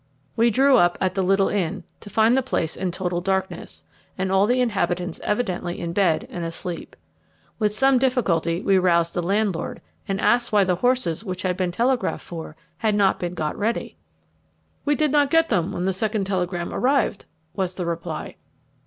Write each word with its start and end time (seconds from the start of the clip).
We 0.35 0.49
drew 0.49 0.77
up 0.77 0.97
at 0.99 1.13
the 1.13 1.21
little 1.21 1.49
inn, 1.49 1.83
to 1.99 2.09
find 2.09 2.35
the 2.35 2.41
place 2.41 2.75
in 2.75 2.89
total 2.89 3.21
darkness, 3.21 3.83
and 4.17 4.31
all 4.31 4.47
the 4.47 4.59
inhabitants 4.59 5.19
evidently 5.23 5.79
in 5.79 5.93
bed 5.93 6.27
and 6.31 6.43
asleep. 6.43 6.95
With 7.59 7.71
some 7.71 7.99
difficulty 7.99 8.63
we 8.63 8.79
roused 8.79 9.13
the 9.13 9.21
landlord, 9.21 9.79
and 10.07 10.19
asked 10.19 10.51
why 10.51 10.63
the 10.63 10.77
horses 10.77 11.23
which 11.23 11.43
had 11.43 11.55
been 11.55 11.69
telegraphed 11.71 12.25
for 12.25 12.55
had 12.77 12.95
not 12.95 13.19
been 13.19 13.35
got 13.35 13.55
ready. 13.55 13.95
"We 14.85 14.95
did 14.95 15.11
not 15.11 15.29
get 15.29 15.49
them 15.49 15.71
when 15.71 15.85
the 15.85 15.93
second 15.93 16.23
telegram 16.25 16.73
arrived," 16.73 17.25
was 17.55 17.75
the 17.75 17.85
reply. 17.85 18.37